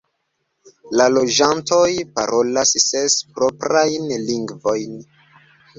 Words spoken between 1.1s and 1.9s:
loĝantoj